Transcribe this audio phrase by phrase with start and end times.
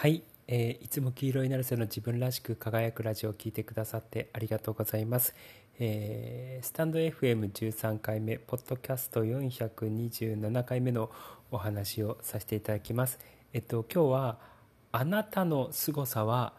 [0.00, 5.34] はい、えーいつも黄色いナルセの自分らしく輝くラジオを聞いてくださってありがとうございます。
[5.78, 11.10] えースタンド FM13 回目、ポッドキャスト427回目の
[11.50, 13.18] お話をさせていただきます。
[13.52, 14.38] えっと、今日は、
[14.90, 16.54] あなたの凄さは、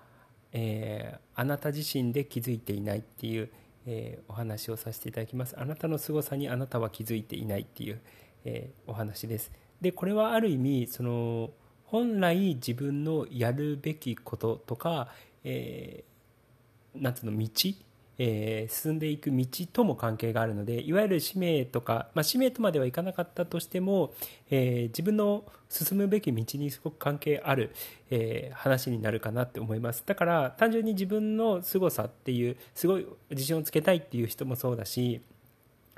[0.51, 3.49] えーあなた自身で気づいていないっていう、
[3.87, 5.59] えーお話をさせていただきます。
[5.59, 8.01] あなたの凄さにあなたは気づいていないっていう、
[8.45, 9.51] えーお話です。
[9.81, 11.49] で、これはある意味、その、
[11.91, 15.09] 本来自分のやるべきこととか、
[15.43, 17.47] えーなんつうの道、
[18.17, 24.13] えー進んでいく道とも関係があるのでいわゆる使命とか、まあ、使命とまではいかなかったとしても、
[24.49, 27.73] えー自分の進むべき道にすごく関係ある、
[28.09, 30.03] えー話になるかなって思います。
[30.05, 35.21] だから単純に自分の凄さっていうすごい自信をつけたいっていう人もそうだし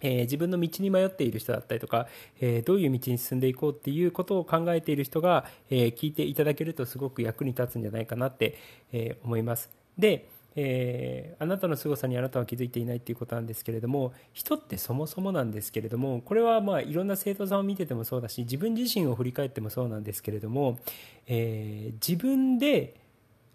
[0.03, 2.07] えー自分の道に迷っている人だったりとか、
[2.39, 8.57] えーどういう道に進んでいこうっていうことを考えている人が、えー聞いていただけるとすごく役に立つんじゃないかなって、
[8.91, 9.71] え思います。
[9.97, 20.77] で、えあなたの凄さにあなたは気づいていないっていうことなんですけれども人ってそもそもなんですけれどもこれはまあいろんな生徒さんを見ててもそうだし自分自身を振り返ってもそうなんですけれども、
[21.27, 22.95] え自分で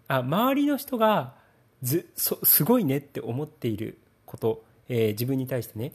[0.07, 1.35] あ周りの人が
[1.81, 5.93] ずすごいねって思っていること、え自分に対してね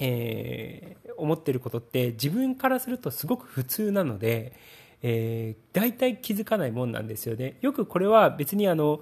[0.00, 4.54] えー思ってることって自分からするとすごく普通なので、
[5.02, 7.56] えー大体気づかないもんなんですよね。
[7.60, 9.00] よくこれは別にあの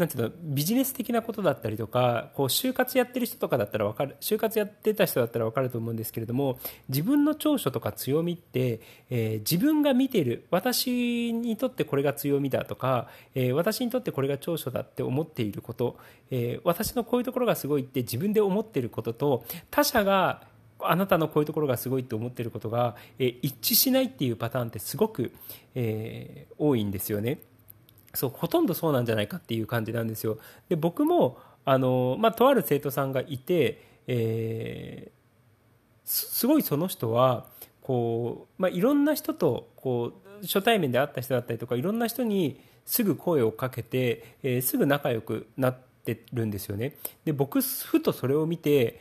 [0.00, 15.98] なんていうのビジネス的なことだったりとかこう就活やってる人とかだったらわかる就活やってた人だったらわかると思うんですけれども自分の長所とか強みって、えー自分が見てる私にとってこれが強みだとか、えー私にとってこれが長所だって思っていること、
[16.30, 20.46] えー私のこういうところがすごいって自分で思っていることと他者が
[20.82, 25.32] あなたのこういうところがすごいと思っていることが、え一致しないっていうパターンってすごく、
[25.74, 27.40] えー多いんですよね。
[28.14, 30.38] そうほとんどそうなんじゃないかっていう感じなんですよ。
[30.68, 35.20] で僕もあの、まあ、とある生徒さんがいて、えー
[36.10, 37.46] すごいその人は
[37.82, 46.96] こう、まあ、いろんな人とこう初対面で会った人だったりとかいろんな人にすぐ声をかけて、えーすぐ仲良くなってるんですよね。
[47.24, 49.00] で僕ふとそれを見て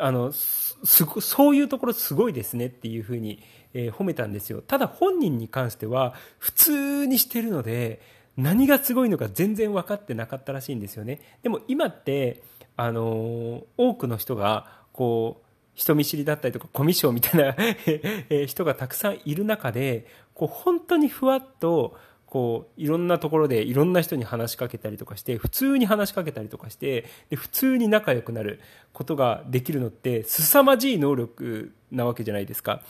[0.00, 3.40] あのそういうところすごいですねっていうふうに、
[3.74, 8.00] えー褒めたんですよただ本人に関しては普通にしてるので
[8.38, 12.42] 何がすごいのか全然分かってなかったらしいんですよねでも今って、
[12.76, 21.96] あの多くの人がこう人見知りだったりとかコミュ障みたいな人がたくさんいる中でこう本当にふわっと
[22.26, 28.60] こういろんなところでいろんな人に話しかけたりとかして普通に話しかけたりとかしてで普通に仲良くなる
[28.92, 32.82] ことができるのって凄まじい能力なわけじゃないですか。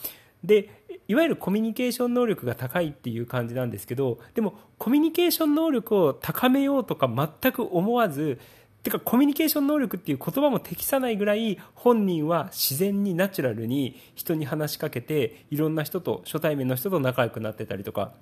[0.43, 0.69] で
[1.07, 7.07] いわゆるコミュニケーション能力が高いっていう感じなんですけどでもコミュニケーション能力を高めようとか
[7.41, 8.39] 全く思わず
[8.83, 18.13] てかコミュニケーション能力っていう言葉も適さないぐらい本人は自然にナチュラルに人に話しかけていろんな人と初対面の人と仲良くなってたりとか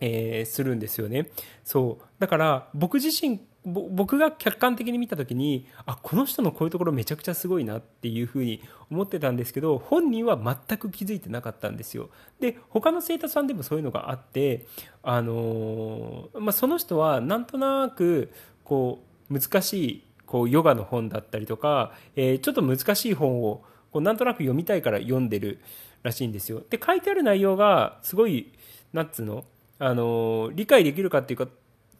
[0.00, 1.30] えーするんですよね。
[1.64, 2.04] そう。
[2.18, 12.08] だから、僕自身、僕が客観的に見たときに、あ、この人のこういうところめちゃくちゃすごいなっていうふうに思ってたんですけど、本人は全く気づいてなかったんですよ。
[12.40, 14.66] で、他の生徒さんでもそういうのがあって、
[15.02, 18.32] あのーまあ、その人はなんとなく、
[18.64, 25.60] こう、難しい、こう、ヨガの本だったりとか、えーちょっと難しい本を、こうなんとなく読みたいから読んでる
[26.02, 26.62] らしいんですよ。
[26.70, 28.52] で、書いてある内容が、すごい、
[28.92, 29.44] なんつうの
[29.78, 31.48] あの理解できるかっていうか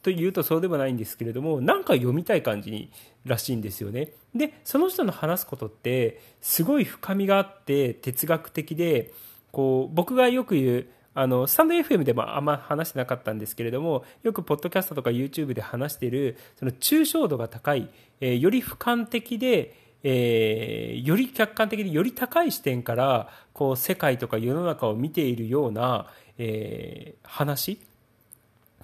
[0.08, 2.90] というとそうでもないんですけれどもなんか読みたい感じに
[3.26, 4.12] らしいんですよね。
[4.34, 9.12] でその人の話すことってすごい深みがあって哲学的で
[9.52, 17.90] こう僕がよく言うあのスタンド FM でもあんま話してなかったんですけれどもよくポッドキャストとか YouTube で話しているその抽象度が高い、
[18.22, 19.74] えーより俯瞰的で
[20.04, 26.06] えーより客観的でより高い視点からこう世界とか世の中を見ているような、
[26.38, 27.78] えー話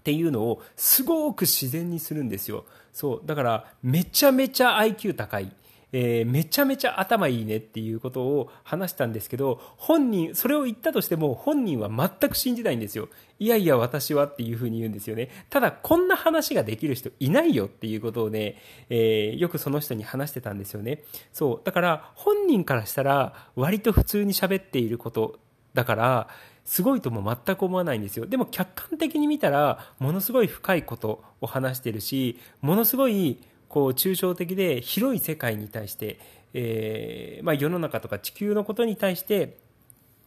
[0.05, 2.67] っていうのをすごく自然にするんですよ。
[2.93, 3.23] そう。
[3.25, 5.51] だからめちゃめちゃ IQ 高い、
[5.93, 13.09] えーめちゃめちゃ頭いいねっていうことを話したんですけど本人それを言ったとしても本人は全く信じないんですよ。
[13.39, 15.31] いやいや私はっていうふうに言うんですよね。
[15.49, 18.57] ただこんな話ができる人いないよっていうことをね、
[18.91, 21.03] えーよくその人に話してたんですよね。
[21.33, 21.61] そう。
[21.65, 25.39] だから本人からしたら割と普通に喋っていること
[25.73, 26.29] だから
[26.65, 33.39] すごいとも全く思わないんですよでも客観的に見たらものすごい深いことを話してるしものすごい
[33.69, 36.19] こう抽象的で広い世界に対して、
[36.55, 39.59] えーまあ、世の中とか地球のことに対して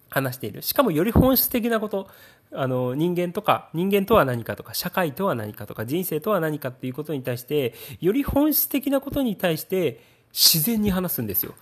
[0.10, 2.08] 話しているしかもより本質的なこと
[2.54, 10.02] あの人間とか人間とは何かとか社会とは何かとか人生とは何かっていうことに対してより本質的なことに対して
[10.34, 11.54] 自然に話すんですよ。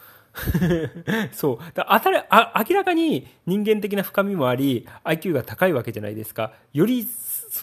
[1.32, 1.58] そう。
[1.74, 6.54] だあたりあ明らかに人間的な深みもあり IQ が高いわけじゃないですか。
[6.74, 7.08] より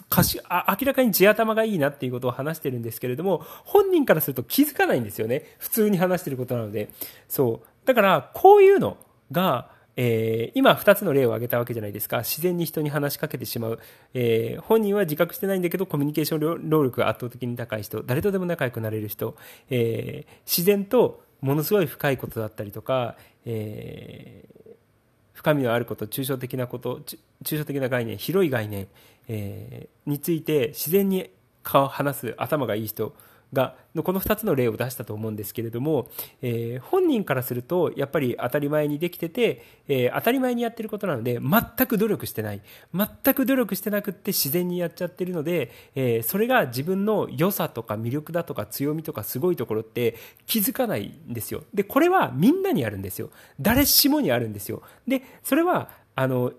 [0.09, 5.55] かしあ明らかに地頭がいいなっていうことを話してるんですけれども本人からすると気づかないんですよね。
[5.59, 6.89] 普通に話してることなので。
[7.27, 7.87] そう。
[7.87, 8.97] だからこういうの
[9.31, 12.19] がえー、今2つの例を挙げたわけじゃないですか。
[12.19, 13.79] 自然に人に話しかけてしまう、
[14.13, 18.01] えー、本人は自覚してないんだけどコミュニケーション能力が圧倒的に高い人。
[18.03, 19.35] 誰とでも仲良くなれる人、
[19.69, 24.71] えー、自然とものすごい深いことだったりとか、えー、
[25.33, 27.01] 深みのあること抽象的なこと
[27.43, 28.87] 抽象的な概念広い概念、
[29.27, 31.29] えー、について自然に
[31.61, 33.13] 顔を話す頭がいい人
[33.53, 36.09] がこの2つの例を出したと思うんですけれども、
[36.41, 42.61] えー、本人からするとやっぱり当たり前にできてて、えー、当たり前にやってることなので全く努力してない。
[42.93, 50.15] 全く努力してなくって自然にやっちゃってるので、えー、それが自分の良さとか魅力だとか強みとかすごいところって
[50.47, 51.63] 気づかないんですよ。
[51.73, 53.29] でこれはみんなにあるんですよ。
[53.61, 54.81] 誰しもにあるんですよ。
[55.07, 56.53] でそれはあの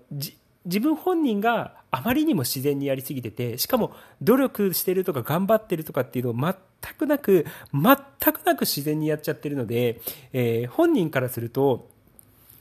[0.65, 10.01] 自分本人があまりにも自然にやりすぎててしかも努力してるとか頑張ってるとかっていうのを全くなく全くなく自然にやっちゃってるので、
[10.33, 11.87] えー、本人からすると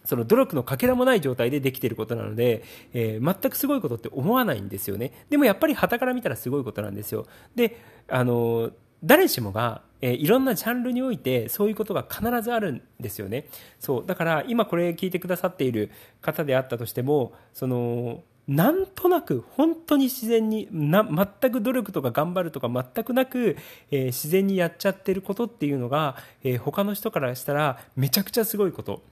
[0.04, 2.62] その努力のかけらもない状態でできていることなので、
[2.92, 5.12] えー、全くすごいことって思わないんですよね。
[5.30, 7.26] でもやっぱり旗から見たらすごいことなんですよ。
[7.54, 8.70] であの
[9.04, 13.46] 誰しもが、えー、いろんなジャンルにおいてそういうことが必ずあるんですよね。
[13.78, 15.90] そうだから今これ聞いてくださっている
[16.20, 23.56] 方であったとしてもそのなんとなく本当に自然にな全く努力とか頑張るとか全くなく、
[23.90, 29.02] えー、自然にやっちゃってることっていうのが、えー、他の人からしたらめちゃくちゃすごいこと、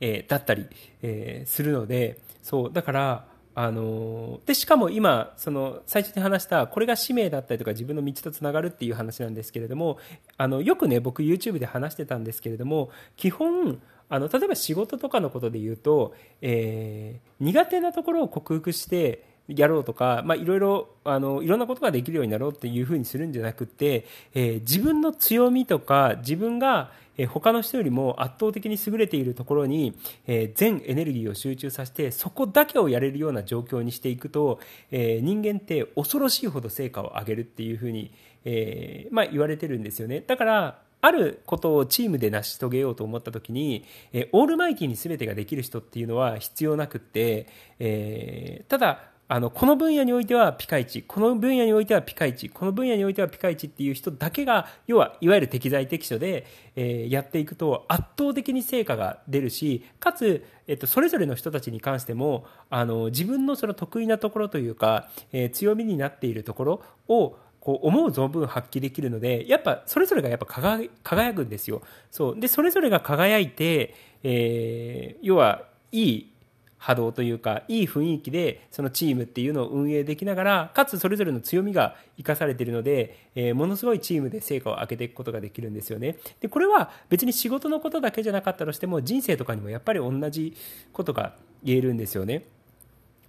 [0.00, 0.66] えー、だったり、
[1.02, 3.24] えー、するのでそうだから
[3.62, 9.98] あのでしかも今その最初に話したこれが使命だったりとか自分の道とつながるっていう話なんですけれども
[10.38, 13.78] あのよくね僕 YouTube で話してたんですけれども基本
[14.08, 29.94] あの例えば仕事とかのことで言うと、えー、苦手なところを克服してやろうとか、まあ、いろいろあのいろんなことができるようになろうっていうふうにするんじゃなくて、えー、自分の強みとか自分がえ他の人よりも圧倒的に優れているところに、
[30.26, 34.58] え全エネルギーを集中させてそこだけをやれるような状況にしていくと、
[34.90, 38.10] え人間って恐ろしいほど成果を上げるっていうふうに、
[38.46, 40.22] えま、言われてるんですよね。
[40.26, 43.84] だからあることをチームで成し遂げようと思った時に、
[44.14, 47.46] えオールマイティに全てができる人っていうのは必要なくって、
[47.78, 70.46] えただあのこの分野においてはピカイチこの分野においてはピカイチこの分野においてはピカイチっていう人だけが要はいわゆる適材適所で、えー、やっていくと圧倒的に成果が出るしかつ、えっと、それぞれの人たちに関してもあの自分のその得意なところというか、えー、強みになっているところをこう思う存分発揮できるのでやっぱそれぞれがやっぱ
[71.04, 71.82] 輝くんですよ。
[72.10, 72.40] そう。
[72.40, 73.94] でそれぞれが輝いて、
[74.24, 75.62] えー、要は
[75.92, 76.29] いい
[76.80, 90.56] 波動というかいい雰囲気でそのチームっていうのを運営できながらかつそれぞれの強みが生かされているので、えー、ものすごいチームで成果を上げていくことができるんですよねでこれは別に仕事のことだけじゃなかったとしても人生とかにもやっぱり同じ
[90.92, 92.44] ことが言えるんですよね。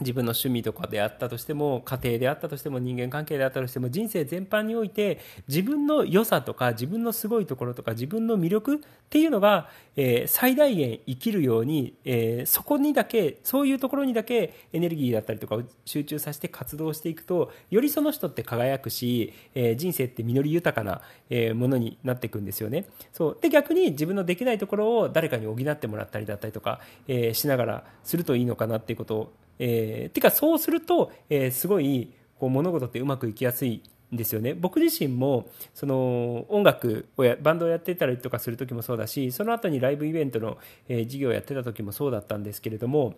[0.02, 22.86] 自分の趣味とかであったとしても家庭であったとしても人間関係であったとしても人生全般において自分の良さとか自分のすごいところとか自分の魅力っていうのが、えー、最大限生きるように、えー、そこにだけそういうところにだけエネルギーだったりとかを集中させて活動していくとよりその人って輝くし、えー、人生って実り豊かな、えものになっていくんですよね。
[23.14, 23.38] そう。
[23.42, 34.54] で逆に自分のできないところを誰かに補ってもらったりだったりとか、えしながらするといいのかなっていうことをえー、てかそうすると、えー、すごいこう物事ってうまくいきやすいんですよね。
[34.54, 40.58] 僕自身もその音楽をやバンドをやってたりとかする時もそうだしその後にライブイベントの、
[40.90, 43.16] えー、授業をやってた時もそうだったんですけれども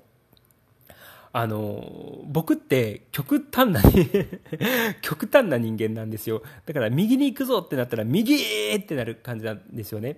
[1.36, 3.82] あの僕って極端な
[5.02, 6.44] 極端な人間なんですよ。
[6.68, 8.36] だから右に行くぞってなったら右
[8.76, 10.18] ってなる感じなんですよね。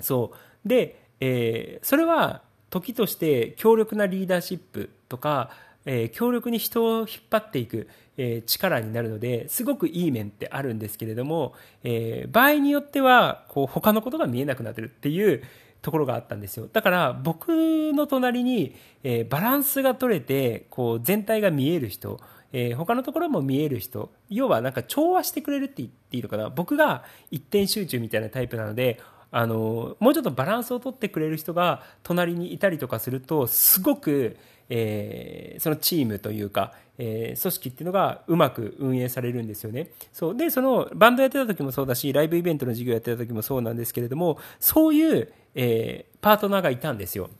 [0.00, 0.32] そ
[0.64, 0.68] う。
[0.68, 2.42] で、えー、それは
[2.72, 5.50] 時として強力なリーダーシップとか、
[5.84, 7.86] えー、強力に人を引っ張っていく、
[8.16, 15.42] えー、力になるのですごくいい面ってあるんですけれども、えー、場合によってはこう他のことが見えなくなってるっていう
[15.82, 16.66] ところがあったんですよ。
[16.72, 17.48] だから僕
[17.92, 22.20] の隣に、えバランスが取れてこう全体が見える人
[22.52, 26.50] えー、他のところも見える人要はなんか調和してくれるって言っていいのかな。
[26.50, 29.00] 僕が一点集中みたいなタイプなので
[29.32, 34.36] あのもうちょっとバランスをとってくれる人が隣にいたりとかするとすごく、
[34.68, 39.88] えー、そのチームというか、えー、組織っていうのがうまく運営されるんですよね。
[40.12, 47.30] そうで、そのバンドやってた時もそうだし、ライブイベントの授業やってた時もそうなんですけれども、そういう、えー、パートナーがいたんですよ。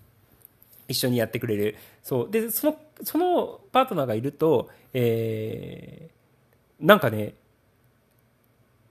[0.89, 1.77] 一緒にやってくれる。
[2.03, 2.31] そう。
[2.31, 7.35] で、その、そのパートナーがいると、えー、なんかね、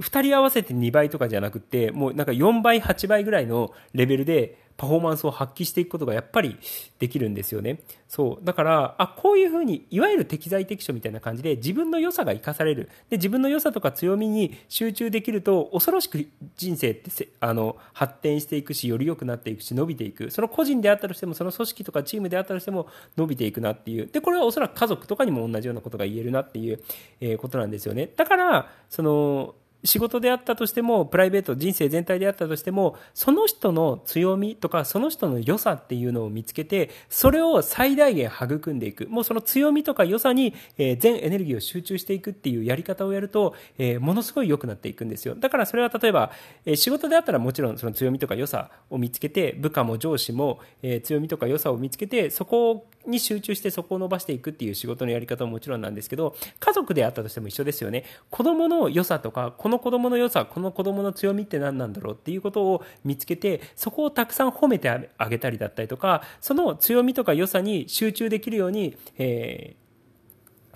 [0.01, 6.57] 2人合わせて2倍とかじゃなくて、もうなんか4倍、8倍ぐらいのレベルでパフォーマンスを発揮していくことがやっぱり
[6.97, 7.81] できるんですよね。
[8.07, 8.45] そう。
[8.45, 12.89] だから、あ、こういうふうに、いわゆる適材適所みたいな感じで自分の良さが生かされる。
[13.11, 16.25] で、自分の良さとか強みに集中できると、恐ろしく
[16.57, 20.31] 人生ってあの、発展していくし、より良くなっていくし、伸びていく。
[20.31, 24.07] その個人であったとしても、その組織とかチームであったとしても、伸びていくなっていう。
[24.07, 26.81] で、これはおそらく家族とかにも同じようなことが言えるなっていう、
[27.19, 28.09] えー、ことなんですよね。
[28.15, 39.07] だから、その、仕事であったとしても、プライベート、人生全体であったとしても、その人の強みとか、その人の良さっていうのを見つけて、それを最大限育んでいく。
[39.09, 45.35] もうその強みとか良さに、え全エネルギーを集中していくっていうやり方をやると、えものすごい良くなっていくんですよ。
[45.35, 46.31] だからそれは例えば、
[46.65, 58.05] え仕事であったらもちろんその強みとか良さを見つけて、部下も上司も、え強みとか良さを見つけて、そこをに集中してそこを伸ばしていくっていう仕事のやり方ももちろんなんですけど、家族であったとしても一緒ですよね。
[58.29, 69.81] 子供の良さとか、この子供の良さ、この子供の強みって何なんだろうっていうことを見つけて、そこをたくさん褒めてあげたりだったりとか、その強みとか良さに集中できるように、えー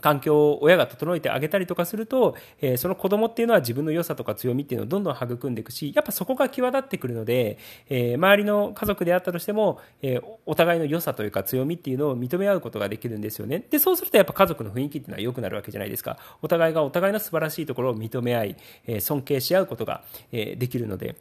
[0.02, 7.58] 環境を親が整えてあげたりとかすると、えー、その子供っていうのは自分の良さとか強みっていうのをどんどん育んでいくし、やっぱそこが際立ってくるので、
[7.90, 13.66] えー、周りの家族であったとしても、えー、お互いの良さというか強みっていうのを認め合うことができるんですよね。
[13.70, 16.18] で、そうするとやっぱ家族の雰囲気っていうのは良くなるわけじゃないですか。
[16.42, 18.56] お互いがお互いの素晴らしいところを認め合い、
[18.88, 21.16] え尊敬し合うことが、えできるので、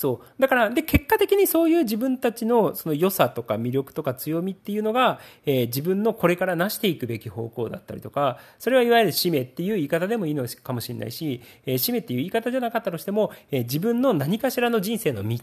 [0.00, 0.40] そう。
[0.40, 15.38] だから、で、結果的にそういう自分たちのその良さとか魅力とか強みっていうのが、えー、自分のこれから成していくべき方向だったりとか、それはいわゆる使命っていう言い方でもいいのかもしれないし、えー、使命っていう言い方じゃなかったとしても、えー、自分の何かしらの人生の道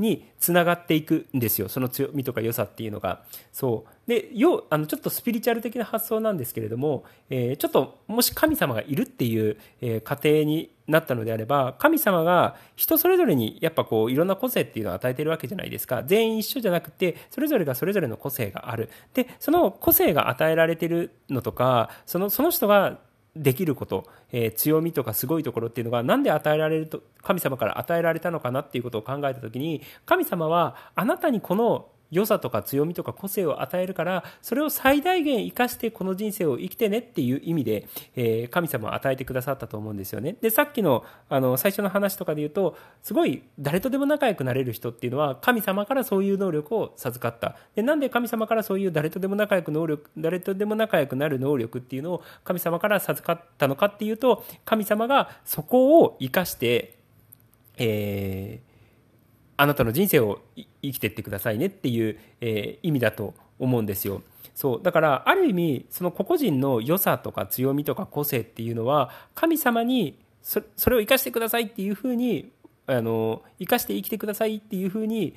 [0.00, 1.68] につながっていくんですよ。
[1.68, 3.22] その強みとか良さっていうのが。
[3.52, 4.10] そう。
[4.10, 16.02] で、よ、あの、ちょっとスピリチュアル的な発想なんですけれども、えー、ちょっと、もし神様がいるっていう、えー、過程になったのであれば、神様が人それぞれにやっぱこう、いろんな個性っていうのを与えてるわけじゃないですか。
[16.04, 18.90] 全員一緒じゃなくて、それぞれがそれぞれの個性がある。
[19.14, 22.98] で、その個性が与えられてるのとか、その、その人が
[23.36, 40.36] できること、えー、強みとかすごいところっていうのがなんで与えられると神様から与えられたのかなっていうことを考えた時に神様はあなたにこの良さとか強みとか個性を与えるから、それを最大限生かしてこの人生を生きてねっていう意味で、えー、神様は与えてくださったと思うんですよね。
[40.40, 47.56] で、さっきの、あの、最初の話とかで言うと、すごい誰とでも仲良くなれる人っていうのは、神様からそういう能力を授かった。
[47.74, 56.98] で、なんで神様からそういう誰とでも仲良く能力、誰とでも仲良くなる能力っていうのを神様から授かったのかっていうと、神様がそこを生かして、
[57.76, 58.70] えー、
[59.56, 64.22] あなたの人生を生生きていってくださいねっていう、えー、意味だと思うんですよ。
[64.54, 70.60] そうだからある意味その個々人の良さとか強みとか個性っていうのは神様にそ
[70.90, 72.50] れを生かしてくださいっていうふうに
[72.86, 75.34] あの生かして生きてくださいっていうふうに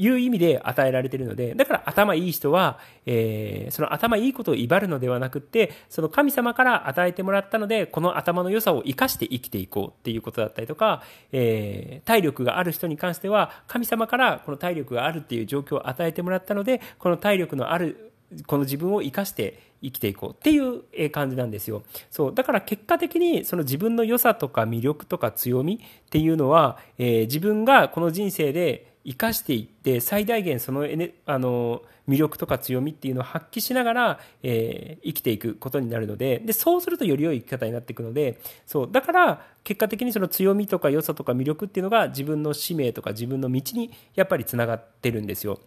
[0.00, 11.02] いう意味で与えられているので、だから頭いい人は、えー、その頭いいことを威張るのではなくって、その神様から与えてもらったので、この頭の良さを生かして生きていこうっていうことだったりとか、
[11.32, 18.12] えー、体力がある人に関しては、神様からこの体力があるっていう状況を与えてもらったので、この体力のある、
[18.46, 21.82] この自分を生かして生きていこうっていう感じなんですよ。
[22.10, 22.34] そう。
[22.34, 30.86] だから結果的にその自分の良さとか魅力とか強みっていうのは、えー、自分がこの人生で生かしていって最大限その
[31.26, 45.60] あの魅力とか強みっていうのを発揮しながら、えー、生きていくことになるのででそうするとより良い生き方になっていくのでそうだから結果的にその強みとか良さとか魅力っていうのが自分の使命とか自分の道にやっぱりつながってるんですよ。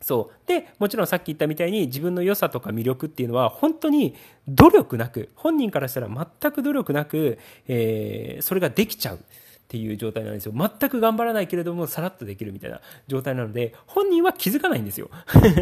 [0.00, 0.48] そう。
[0.48, 4.16] で、もちろんさっき言ったみたいに自分の良さとか魅力っていうのは本当に
[4.48, 7.38] 努力なく、本人からしたら全く努力なく、
[7.68, 9.18] えー、それができちゃう。
[9.70, 10.52] っていう状態なんですよ。
[10.52, 15.08] 全く頑張らないけれども、さらっとできるみたいな状態なので、本人は気づかないんですよ。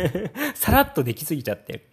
[0.57, 1.85] さらっとできすぎちゃって。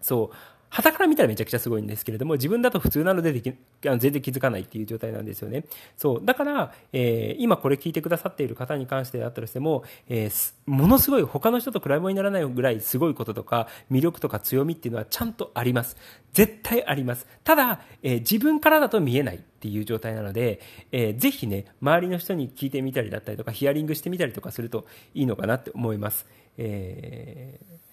[0.00, 0.36] そう。
[0.74, 5.64] 旗から見たらめちゃくちゃすごいんですけれども、自分だと普通なのででき全然気づかないっていう状態なんですよね。
[5.96, 6.20] そう。
[6.24, 15.96] だから、えー、今これ聞いてくださっている方に関してであったとしても、えー、ものすごい他の人と比べ物にならないぐらいすごいこととか、魅力とか強みっていうのはちゃんとあります。
[16.32, 17.28] 絶対あります。
[17.44, 26.26] ただ、えー、自分からだと見えないっていう状態なので、えー、ぜひね、周りの人に聞いてみたりだったりとか、ヒアリングしてみたりとかするといいのかなって思います。
[26.58, 27.83] えー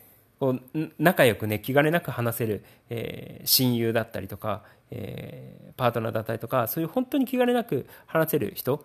[0.41, 8.83] こう仲良くね気兼ねなく話せる、えー、親友だったりとか、えー、パートナーだったりとかそういう本当に気兼ねなく話せる人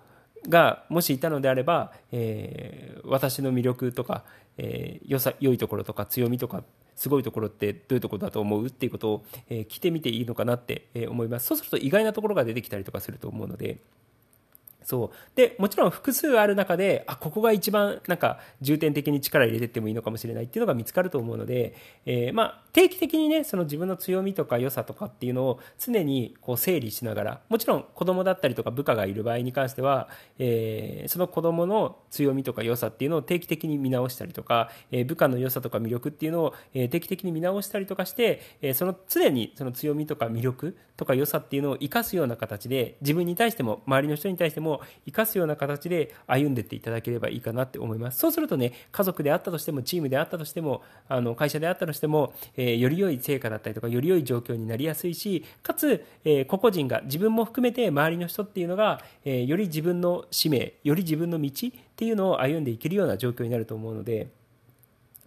[0.50, 4.25] がもしいたのであれば、えー、私の魅力とか、
[4.58, 6.62] えー、良さ良いところとか強みとか
[6.94, 13.78] すごいところってどういうところだと思うっていうことを、えー、聞いてみていいのかなって思いますそうすると意外なところが出てきたりとかすると思うので。
[14.86, 15.10] そう。
[15.34, 21.74] で、もちろん複数ある中で、あ、ここが一番なんか重点的に力入れてってもいいのかもしれないっていうのが見つかると思うので、
[22.06, 48.18] えー、まあ、定期的にね、その自分の強みとか良さとかっていうのを常にこう整理しながら、もちろん子供だったりとか部下がいる場合に関しては、えー、その子供の強みとか良さっていうのを定期的に見直したりとか、えー、部下の良さとか魅力っていうのを、え定期的に見直したりとかして、えその常にその強みとか魅力とか良さっていうのを生かすような形で、自分に対しても周りの人に対しても生かすような形で歩んでっていただければいいかなって思います。
[48.18, 64.28] そうするとね、家族であったとしても、チームであったとしても、あの会社であったとしても、えー、より良い成果だったりとか、より良い状況になりやすいし、かつ、えー、個々人が、自分も含めて周りの人っていうのが、えー、より自分の使命、より自分の道っていうのを歩んでいけるような状況になると思うので、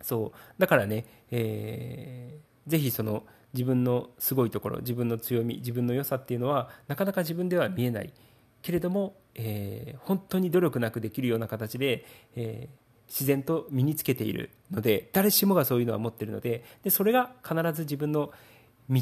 [0.01, 8.13] そう、だからね、えー、ぜひその、自分のすごいところ自分の強み自分の良さっていうのはなかなか自分では見えない
[8.61, 12.05] けれども、えー、本当に努力なくできるような形で、
[12.35, 18.31] えー、自然と身につけているので誰しもがそういうのは持っているのででそれが必ず自分の
[18.89, 19.01] 道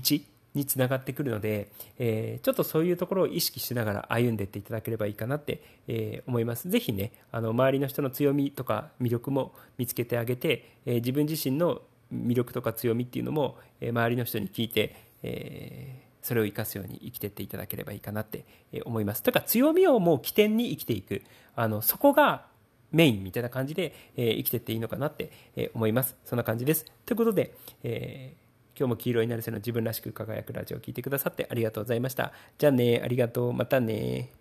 [0.54, 6.70] につながってくるので、えー、ちょっとそういうところを意識しながら歩んでいっていただければいいかなって、えー、思います。
[6.70, 18.44] ぜひね、あの周りの人の強みとか魅力も見つけてあげて、えー、自分自身の魅力とか強みっていうのも、え周りの人に聞いて、えーそれを生かすように生きていっていただければいいかなって
[18.84, 19.24] 思います。
[19.24, 21.22] というか強みをもう起点に生きていく。
[21.56, 22.48] あの、そこが
[22.92, 26.18] メインみたいな感じで、え生きていっていいのかなって、え思います。
[26.26, 26.84] そんな感じです。
[27.06, 32.34] ということで、えー、今日も黄色いなるせの自分らしく輝くラジオを聴いてくださってありがとうございました。
[32.58, 33.54] じゃあね、ありがとう。
[33.54, 34.30] またね。